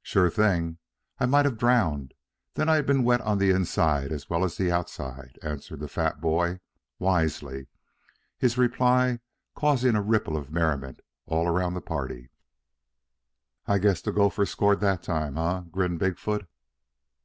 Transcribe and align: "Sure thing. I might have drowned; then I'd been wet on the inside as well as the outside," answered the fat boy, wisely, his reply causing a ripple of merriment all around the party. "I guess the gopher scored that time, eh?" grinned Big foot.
"Sure 0.00 0.30
thing. 0.30 0.78
I 1.18 1.26
might 1.26 1.44
have 1.44 1.58
drowned; 1.58 2.14
then 2.54 2.68
I'd 2.68 2.86
been 2.86 3.02
wet 3.02 3.20
on 3.22 3.38
the 3.38 3.50
inside 3.50 4.12
as 4.12 4.30
well 4.30 4.44
as 4.44 4.56
the 4.56 4.70
outside," 4.70 5.40
answered 5.42 5.80
the 5.80 5.88
fat 5.88 6.20
boy, 6.20 6.60
wisely, 7.00 7.66
his 8.38 8.56
reply 8.56 9.18
causing 9.56 9.96
a 9.96 10.02
ripple 10.02 10.36
of 10.36 10.52
merriment 10.52 11.02
all 11.26 11.48
around 11.48 11.74
the 11.74 11.80
party. 11.80 12.30
"I 13.66 13.78
guess 13.78 14.00
the 14.00 14.12
gopher 14.12 14.46
scored 14.46 14.78
that 14.82 15.02
time, 15.02 15.36
eh?" 15.36 15.62
grinned 15.72 15.98
Big 15.98 16.16
foot. 16.20 16.46